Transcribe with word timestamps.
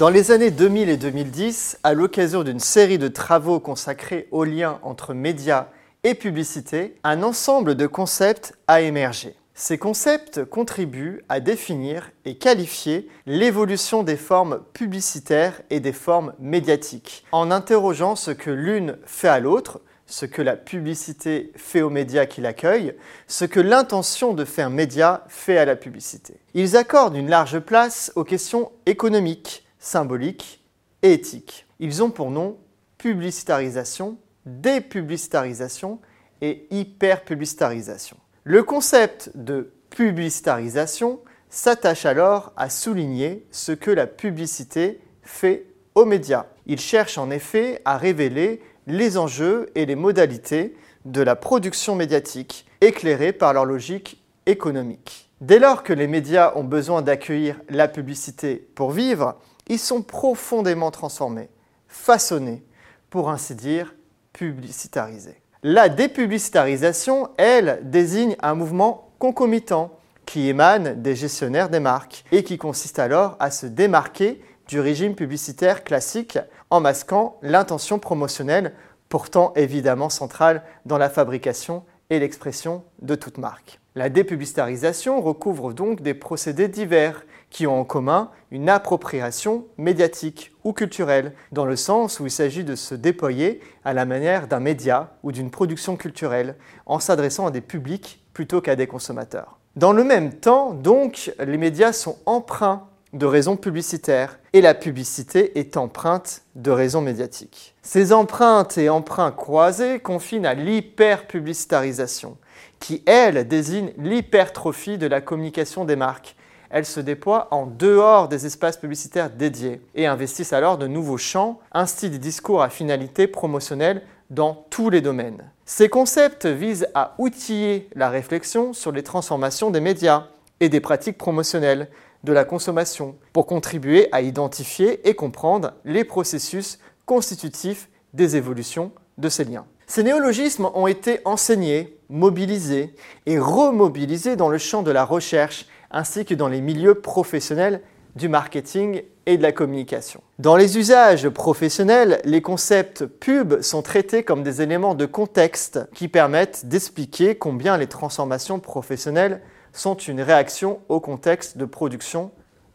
Dans 0.00 0.08
les 0.08 0.30
années 0.30 0.50
2000 0.50 0.88
et 0.88 0.96
2010, 0.96 1.80
à 1.82 1.92
l'occasion 1.92 2.42
d'une 2.42 2.58
série 2.58 2.96
de 2.96 3.08
travaux 3.08 3.60
consacrés 3.60 4.28
au 4.30 4.44
lien 4.44 4.78
entre 4.82 5.12
médias 5.12 5.66
et 6.04 6.14
publicité, 6.14 6.96
un 7.04 7.22
ensemble 7.22 7.74
de 7.74 7.86
concepts 7.86 8.54
a 8.66 8.80
émergé. 8.80 9.34
Ces 9.52 9.76
concepts 9.76 10.42
contribuent 10.46 11.22
à 11.28 11.40
définir 11.40 12.12
et 12.24 12.38
qualifier 12.38 13.10
l'évolution 13.26 14.02
des 14.02 14.16
formes 14.16 14.62
publicitaires 14.72 15.60
et 15.68 15.80
des 15.80 15.92
formes 15.92 16.32
médiatiques, 16.38 17.26
en 17.30 17.50
interrogeant 17.50 18.16
ce 18.16 18.30
que 18.30 18.50
l'une 18.50 18.96
fait 19.04 19.28
à 19.28 19.38
l'autre, 19.38 19.82
ce 20.06 20.24
que 20.24 20.40
la 20.40 20.56
publicité 20.56 21.52
fait 21.56 21.82
aux 21.82 21.90
médias 21.90 22.24
qui 22.24 22.40
l'accueillent, 22.40 22.94
ce 23.26 23.44
que 23.44 23.60
l'intention 23.60 24.32
de 24.32 24.46
faire 24.46 24.70
média 24.70 25.26
fait 25.28 25.58
à 25.58 25.66
la 25.66 25.76
publicité. 25.76 26.40
Ils 26.54 26.78
accordent 26.78 27.16
une 27.16 27.28
large 27.28 27.58
place 27.58 28.12
aux 28.16 28.24
questions 28.24 28.72
économiques, 28.86 29.66
symboliques 29.80 30.62
et 31.02 31.14
éthiques. 31.14 31.66
Ils 31.80 32.02
ont 32.02 32.10
pour 32.10 32.30
nom 32.30 32.58
publicitarisation, 32.98 34.18
dépublicitarisation 34.46 35.98
et 36.42 36.66
hyperpublicitarisation. 36.70 38.16
Le 38.44 38.62
concept 38.62 39.32
de 39.34 39.72
publicitarisation 39.90 41.20
s'attache 41.48 42.06
alors 42.06 42.52
à 42.56 42.70
souligner 42.70 43.46
ce 43.50 43.72
que 43.72 43.90
la 43.90 44.06
publicité 44.06 45.00
fait 45.22 45.66
aux 45.94 46.04
médias. 46.04 46.46
Il 46.66 46.78
cherche 46.78 47.18
en 47.18 47.30
effet 47.30 47.82
à 47.84 47.96
révéler 47.96 48.62
les 48.86 49.18
enjeux 49.18 49.70
et 49.74 49.86
les 49.86 49.96
modalités 49.96 50.76
de 51.04 51.22
la 51.22 51.36
production 51.36 51.96
médiatique, 51.96 52.66
éclairés 52.80 53.32
par 53.32 53.52
leur 53.52 53.64
logique 53.64 54.22
économique. 54.46 55.30
Dès 55.40 55.58
lors 55.58 55.82
que 55.82 55.92
les 55.92 56.06
médias 56.06 56.52
ont 56.54 56.64
besoin 56.64 57.02
d'accueillir 57.02 57.60
la 57.68 57.88
publicité 57.88 58.56
pour 58.74 58.90
vivre, 58.90 59.38
ils 59.70 59.78
sont 59.78 60.02
profondément 60.02 60.90
transformés, 60.90 61.48
façonnés, 61.86 62.62
pour 63.08 63.30
ainsi 63.30 63.54
dire, 63.54 63.94
publicitarisés. 64.32 65.40
La 65.62 65.88
dépublicitarisation, 65.88 67.28
elle, 67.36 67.80
désigne 67.84 68.36
un 68.42 68.54
mouvement 68.54 69.12
concomitant 69.20 69.92
qui 70.26 70.48
émane 70.48 71.00
des 71.00 71.14
gestionnaires 71.14 71.68
des 71.68 71.78
marques 71.78 72.24
et 72.32 72.42
qui 72.42 72.58
consiste 72.58 72.98
alors 72.98 73.36
à 73.38 73.52
se 73.52 73.66
démarquer 73.66 74.42
du 74.66 74.80
régime 74.80 75.14
publicitaire 75.14 75.84
classique 75.84 76.38
en 76.70 76.80
masquant 76.80 77.38
l'intention 77.40 78.00
promotionnelle, 78.00 78.74
pourtant 79.08 79.52
évidemment 79.54 80.08
centrale 80.08 80.64
dans 80.84 80.98
la 80.98 81.10
fabrication 81.10 81.84
et 82.10 82.18
l'expression 82.18 82.84
de 83.00 83.14
toute 83.14 83.38
marque. 83.38 83.80
La 83.94 84.08
dépublicitarisation 84.08 85.20
recouvre 85.20 85.72
donc 85.72 86.02
des 86.02 86.14
procédés 86.14 86.68
divers 86.68 87.24
qui 87.50 87.66
ont 87.66 87.80
en 87.80 87.84
commun 87.84 88.30
une 88.50 88.68
appropriation 88.68 89.66
médiatique 89.76 90.52
ou 90.62 90.72
culturelle, 90.72 91.32
dans 91.50 91.64
le 91.64 91.76
sens 91.76 92.20
où 92.20 92.26
il 92.26 92.30
s'agit 92.30 92.64
de 92.64 92.76
se 92.76 92.94
déployer 92.94 93.60
à 93.84 93.92
la 93.92 94.04
manière 94.04 94.46
d'un 94.46 94.60
média 94.60 95.16
ou 95.22 95.32
d'une 95.32 95.50
production 95.50 95.96
culturelle, 95.96 96.56
en 96.86 97.00
s'adressant 97.00 97.46
à 97.46 97.50
des 97.50 97.60
publics 97.60 98.24
plutôt 98.32 98.60
qu'à 98.60 98.76
des 98.76 98.86
consommateurs. 98.86 99.58
Dans 99.76 99.92
le 99.92 100.04
même 100.04 100.32
temps, 100.32 100.72
donc, 100.72 101.32
les 101.38 101.56
médias 101.56 101.92
sont 101.92 102.18
empreints 102.26 102.88
de 103.12 103.26
raisons 103.26 103.56
publicitaires 103.56 104.38
et 104.52 104.60
la 104.60 104.74
publicité 104.74 105.58
est 105.58 105.76
empreinte 105.76 106.42
de 106.54 106.70
raisons 106.70 107.00
médiatiques. 107.00 107.74
Ces 107.82 108.12
empreintes 108.12 108.78
et 108.78 108.88
emprunts 108.88 109.32
croisés 109.32 109.98
confinent 109.98 110.46
à 110.46 110.54
l'hyperpublicitarisation, 110.54 112.36
qui, 112.78 113.02
elle, 113.06 113.48
désigne 113.48 113.92
l'hypertrophie 113.98 114.98
de 114.98 115.06
la 115.06 115.20
communication 115.20 115.84
des 115.84 115.96
marques. 115.96 116.36
Elles 116.70 116.86
se 116.86 117.00
déploient 117.00 117.48
en 117.50 117.66
dehors 117.66 118.28
des 118.28 118.46
espaces 118.46 118.76
publicitaires 118.76 119.30
dédiés 119.30 119.80
et 119.96 120.06
investissent 120.06 120.52
alors 120.52 120.78
de 120.78 120.86
nouveaux 120.86 121.18
champs, 121.18 121.58
ainsi 121.72 122.10
des 122.10 122.18
discours 122.18 122.62
à 122.62 122.70
finalité 122.70 123.26
promotionnelle 123.26 124.02
dans 124.30 124.66
tous 124.70 124.88
les 124.88 125.00
domaines. 125.00 125.50
Ces 125.64 125.88
concepts 125.88 126.46
visent 126.46 126.86
à 126.94 127.14
outiller 127.18 127.88
la 127.96 128.08
réflexion 128.08 128.72
sur 128.72 128.92
les 128.92 129.02
transformations 129.02 129.70
des 129.70 129.80
médias 129.80 130.28
et 130.60 130.68
des 130.68 130.80
pratiques 130.80 131.18
promotionnelles, 131.18 131.88
de 132.24 132.32
la 132.32 132.44
consommation 132.44 133.16
pour 133.32 133.46
contribuer 133.46 134.08
à 134.12 134.20
identifier 134.20 135.08
et 135.08 135.14
comprendre 135.14 135.72
les 135.84 136.04
processus 136.04 136.78
constitutifs 137.06 137.88
des 138.14 138.36
évolutions 138.36 138.92
de 139.18 139.28
ces 139.28 139.44
liens. 139.44 139.66
Ces 139.86 140.02
néologismes 140.02 140.70
ont 140.74 140.86
été 140.86 141.20
enseignés, 141.24 141.98
mobilisés 142.08 142.94
et 143.26 143.38
remobilisés 143.38 144.36
dans 144.36 144.48
le 144.48 144.58
champ 144.58 144.82
de 144.82 144.90
la 144.90 145.04
recherche 145.04 145.66
ainsi 145.90 146.24
que 146.24 146.34
dans 146.34 146.48
les 146.48 146.60
milieux 146.60 146.94
professionnels 146.94 147.82
du 148.14 148.28
marketing 148.28 149.02
et 149.26 149.36
de 149.36 149.42
la 149.42 149.52
communication. 149.52 150.20
Dans 150.38 150.56
les 150.56 150.78
usages 150.78 151.28
professionnels, 151.28 152.20
les 152.24 152.42
concepts 152.42 153.04
pub 153.06 153.60
sont 153.60 153.82
traités 153.82 154.22
comme 154.22 154.42
des 154.42 154.62
éléments 154.62 154.94
de 154.94 155.06
contexte 155.06 155.80
qui 155.94 156.08
permettent 156.08 156.66
d'expliquer 156.66 157.36
combien 157.36 157.76
les 157.76 157.86
transformations 157.86 158.58
professionnelles 158.58 159.40
sont 159.72 159.94
une 159.94 160.20
réaction 160.20 160.80
au 160.88 161.00
contexte 161.00 161.56
de 161.56 161.64
production 161.64 162.30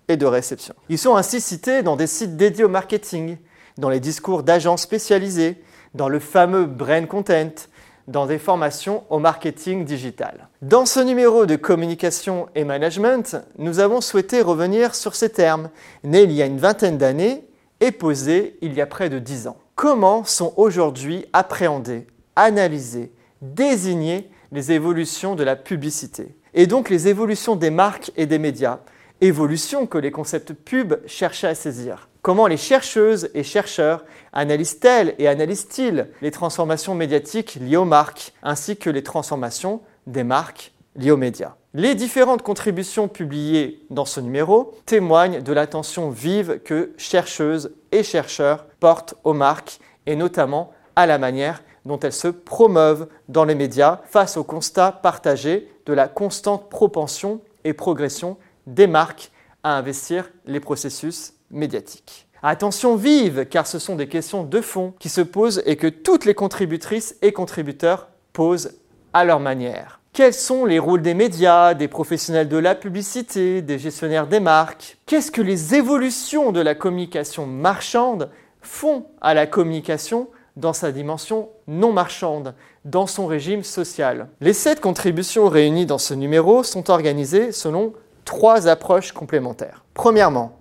et 0.08 0.18
de 0.18 0.26
réception. 0.26 0.76
Ils 0.90 0.98
sont 0.98 1.16
ainsi 1.16 1.42
cités 1.42 1.84
dans 1.84 1.96
des 1.96 2.08
sites 2.08 2.38
dédiés 2.38 2.64
au 2.64 2.70
marketing, 2.70 3.38
dans 3.78 3.90
les 3.90 4.00
discours 4.00 4.44
d'agents 4.44 4.78
spécialisés, 4.78 5.62
dans 5.94 6.10
le 6.10 6.20
fameux 6.20 6.66
brain 6.66 7.06
content, 7.06 7.68
dans 8.08 8.28
des 8.28 8.38
formations 8.38 9.04
au 9.10 9.20
marketing 9.20 9.84
digital. 9.84 10.48
Dans 10.62 10.86
ce 10.86 11.00
numéro 11.00 11.46
de 11.46 11.56
communication 11.56 12.48
et 12.54 12.64
management, 12.64 13.38
nous 13.58 13.80
avons 13.80 14.02
souhaité 14.02 14.42
revenir 14.42 14.94
sur 14.94 15.16
ces 15.16 15.30
termes, 15.30 15.70
nés 16.04 16.24
il 16.24 16.32
y 16.32 16.42
a 16.42 16.46
une 16.46 16.60
vingtaine 16.60 16.98
d'années 16.98 17.48
et 17.80 17.92
posés 17.92 18.58
il 18.62 18.74
y 18.74 18.82
a 18.82 18.86
près 18.86 19.10
de 19.10 19.20
dix 19.20 19.48
ans. 19.48 19.58
Comment 19.76 20.24
sont 20.24 20.54
aujourd'hui 20.56 21.26
appréhendés, 21.34 22.08
analysés, 22.36 23.12
désignés 23.42 24.30
les 24.52 24.72
évolutions 24.72 25.36
de 25.36 25.44
la 25.44 25.56
publicité? 25.56 26.36
Et 26.56 26.68
donc 26.68 26.90
les 26.90 27.08
évolutions 27.08 27.56
des 27.56 27.70
marques 27.70 28.12
et 28.16 28.26
des 28.26 28.40
médias, 28.40 28.80
évolutions 29.22 29.86
que 29.86 29.98
les 29.98 30.12
concepts 30.12 30.54
pub 30.54 30.96
cherchaient 31.06 31.48
à 31.48 31.56
saisir. 31.56 32.10
Comment 32.22 32.48
les 32.48 32.58
chercheuses 32.58 33.30
et 33.36 33.44
chercheurs 33.44 34.04
analysent-elles 34.34 35.14
et 35.20 35.28
analysent-ils 35.28 36.08
les 36.22 36.32
transformations 36.32 36.96
médiatiques 36.96 37.60
liées 37.62 37.78
aux 37.78 37.86
marques, 37.86 38.34
ainsi 38.42 38.78
que 38.78 38.90
les 38.90 39.04
transformations 39.04 39.82
des 40.08 40.24
marques 40.24 40.72
liées 40.96 41.12
aux 41.12 41.18
médias? 41.18 41.56
Les 41.74 41.94
différentes 41.94 42.42
contributions 42.42 43.10
publiées 43.10 43.86
dans 43.90 44.06
ce 44.06 44.22
numéro 44.22 44.74
témoignent 44.86 45.42
de 45.42 45.54
l'attention 45.54 46.10
vive 46.10 46.62
que 46.64 46.94
chercheuses 46.98 47.76
et 47.92 48.02
chercheurs 48.02 48.66
portent 48.80 49.16
aux 49.26 49.34
marques 49.34 49.80
et 50.06 50.16
notamment 50.16 50.72
à 50.96 51.06
la 51.06 51.18
manière 51.18 51.62
dont 51.86 52.00
elles 52.00 52.14
se 52.14 52.28
promeuvent 52.28 53.08
dans 53.30 53.46
les 53.46 53.56
médias 53.56 54.02
face 54.06 54.38
au 54.38 54.44
constat 54.44 54.92
partagé 54.92 55.72
de 55.86 55.94
la 55.94 56.08
constante 56.08 56.70
propension 56.70 57.42
et 57.64 57.74
progression 57.74 58.38
des 58.68 58.88
marques 58.88 59.32
à 59.64 59.78
investir 59.78 60.30
les 60.46 60.60
processus 60.60 61.34
médiatiques. 61.52 62.28
Attention 62.44 62.96
vive, 62.96 63.46
car 63.46 63.66
ce 63.66 63.80
sont 63.80 63.96
des 63.96 64.08
questions 64.08 64.44
de 64.44 64.62
fond 64.62 64.94
qui 65.00 65.10
se 65.10 65.22
posent 65.22 65.64
et 65.66 65.78
que 65.78 65.88
toutes 65.88 66.26
les 66.26 66.36
contributrices 66.36 67.16
et 67.22 67.32
contributeurs 67.32 68.10
posent 68.34 68.78
à 69.14 69.26
leur 69.26 69.40
manière. 69.40 70.00
Quels 70.14 70.34
sont 70.34 70.66
les 70.66 70.80
rôles 70.80 71.02
des 71.02 71.14
médias, 71.14 71.74
des 71.74 71.88
professionnels 71.88 72.48
de 72.48 72.58
la 72.58 72.76
publicité, 72.76 73.62
des 73.62 73.80
gestionnaires 73.80 74.28
des 74.28 74.40
marques? 74.40 74.98
Qu'est-ce 75.06 75.32
que 75.32 75.42
les 75.42 75.76
évolutions 75.76 76.52
de 76.52 76.62
la 76.62 76.76
communication 76.76 77.46
marchande 77.46 78.30
font 78.62 79.08
à 79.22 79.34
la 79.34 79.48
communication 79.48 80.30
dans 80.56 80.74
sa 80.74 80.92
dimension 80.92 81.50
non 81.68 81.92
marchande, 81.92 82.54
dans 82.86 83.08
son 83.08 83.28
régime 83.28 83.64
social. 83.64 84.30
Les 84.42 84.54
sept 84.54 84.80
contributions 84.80 85.50
réunies 85.50 85.86
dans 85.86 85.98
ce 85.98 86.14
numéro 86.14 86.64
sont 86.64 86.90
organisées 86.90 87.52
selon 87.52 87.94
trois 88.24 88.68
approches 88.68 89.12
complémentaires. 89.12 89.84
Premièrement, 89.94 90.60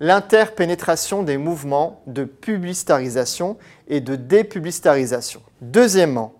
l'interpénétration 0.00 1.22
des 1.22 1.38
mouvements 1.38 2.02
de 2.06 2.24
publicitarisation 2.24 3.56
et 3.88 4.00
de 4.00 4.16
dépublicitarisation. 4.16 5.42
Deuxièmement, 5.60 6.34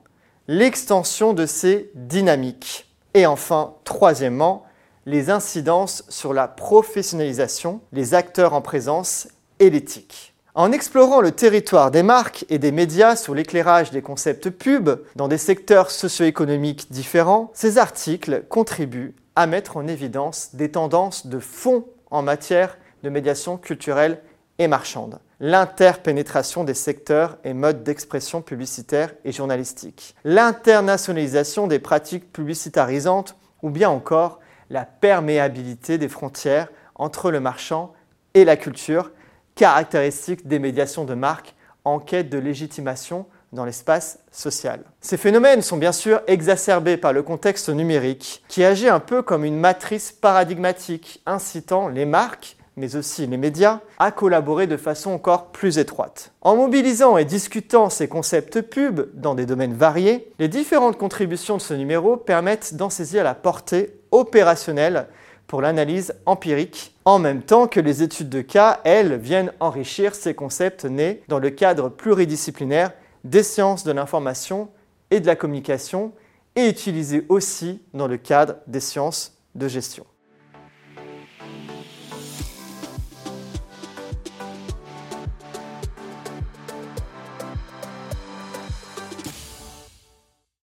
l'extension 0.47 1.35
de 1.35 1.47
ces 1.47 1.91
dynamiques. 1.95 2.87
Et 3.15 3.27
enfin, 3.27 3.75
troisièmement, 3.85 4.65
les 5.07 5.31
incidences 5.31 6.05
sur 6.09 6.35
la 6.35 6.49
professionnalisation, 6.49 7.81
les 7.93 8.15
acteurs 8.15 8.53
en 8.53 8.61
présence 8.61 9.29
et 9.59 9.71
l'éthique. 9.71 10.35
En 10.59 10.73
explorant 10.73 11.21
le 11.21 11.31
territoire 11.31 11.93
des 11.93 12.03
marques 12.03 12.45
et 12.49 12.59
des 12.59 12.73
médias 12.73 13.15
sur 13.15 13.33
l'éclairage 13.33 13.93
des 13.93 14.03
concepts 14.03 14.51
pub 14.51 14.91
dans 15.15 15.29
des 15.29 15.39
secteurs 15.39 15.93
socio-économiques 15.93 16.91
différents, 16.91 17.53
ces 17.55 17.79
articles 17.79 18.43
contribuent 18.49 19.15
à 19.37 19.47
mettre 19.47 19.77
en 19.77 19.87
évidence 19.87 20.57
des 20.57 20.73
tendances 20.73 21.29
de 21.29 21.39
fond 21.39 21.85
en 22.11 22.23
matière 22.23 22.77
de 23.05 23.09
médiation 23.09 23.57
culturelle 23.57 24.21
et 24.59 24.67
marchande, 24.67 25.21
l'interpénétration 25.39 26.65
des 26.65 26.75
secteurs 26.75 27.39
et 27.45 27.55
modes 27.55 27.85
d'expression 27.85 28.43
publicitaire 28.43 29.15
et 29.25 29.31
journalistique, 29.31 30.17
l'internationalisation 30.25 31.69
des 31.69 31.79
pratiques 31.79 32.33
publicitarisantes 32.33 33.37
ou 33.63 33.71
bien 33.71 33.91
encore 33.91 34.41
la 34.71 34.85
perméabilité 34.85 35.99
des 35.99 36.09
frontières 36.09 36.67
entre 36.97 37.31
le 37.31 37.39
marchand 37.39 37.93
et 38.35 38.45
la 38.45 38.57
culture 38.57 39.13
caractéristiques 39.59 40.47
des 40.47 40.61
médiations 40.61 41.05
de 41.05 41.15
marque 41.15 41.55
en 41.85 41.99
quête 41.99 42.31
de 42.31 42.39
légitimation 42.39 43.27
dans 43.53 43.65
l'espace 43.65 44.21
social. 44.31 44.81
Ces 45.01 45.17
phénomènes 45.17 45.63
sont 45.63 45.79
bien 45.79 45.91
sûr 45.91 46.21
exacerbés 46.29 46.97
par 46.97 47.13
le 47.13 47.23
contexte 47.25 47.69
numérique 47.69 48.45
qui 48.47 48.63
agit 48.63 48.89
un 48.89 49.01
peu 49.01 49.21
comme 49.21 49.45
une 49.45 49.59
matrice 49.59 50.13
paradigmatique 50.13 51.21
incitant 51.27 51.89
les 51.89 52.05
marques 52.05 52.57
mais 52.77 52.95
aussi 52.95 53.27
les 53.27 53.37
médias, 53.37 53.81
à 53.99 54.13
collaborer 54.13 54.69
de 54.69 54.77
façon 54.77 55.11
encore 55.11 55.47
plus 55.47 55.79
étroite. 55.79 56.31
En 56.43 56.55
mobilisant 56.55 57.19
et 57.19 57.25
discutant 57.25 57.91
ces 57.91 58.07
concepts 58.07 58.63
pubs 58.63 59.09
dans 59.15 59.35
des 59.35 59.47
domaines 59.47 59.75
variés, 59.75 60.31
les 60.39 60.47
différentes 60.47 60.97
contributions 60.97 61.57
de 61.57 61.63
ce 61.63 61.75
numéro 61.75 62.17
permettent 62.17 62.77
d'en 62.77 62.89
saisir 62.89 63.25
la 63.25 63.35
portée 63.35 63.99
opérationnelle 64.13 65.09
pour 65.49 65.61
l'analyse 65.61 66.15
empirique, 66.25 66.95
en 67.09 67.19
même 67.19 67.41
temps 67.41 67.69
que 67.69 67.81
les 67.81 68.03
études 68.03 68.29
de 68.29 68.43
cas, 68.43 68.83
elles, 68.85 69.17
viennent 69.17 69.55
enrichir 69.61 70.15
ces 70.15 70.35
concepts 70.35 70.85
nés 70.85 71.23
dans 71.27 71.39
le 71.39 71.49
cadre 71.49 71.89
pluridisciplinaire 71.89 72.93
des 73.25 73.43
sciences 73.43 73.83
de 73.83 73.93
l'information 73.93 74.69
et 75.11 75.19
de 75.21 75.27
la 75.27 75.35
communication 75.35 76.13
et 76.55 76.69
utilisés 76.69 77.25
aussi 77.31 77.81
dans 77.95 78.09
le 78.09 78.19
cadre 78.19 78.57
des 78.67 78.81
sciences 78.81 79.39
de 79.55 79.69
gestion. 79.69 80.05